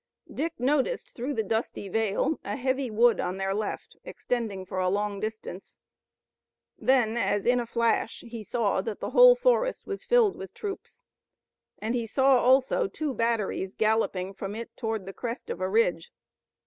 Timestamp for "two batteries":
12.87-13.75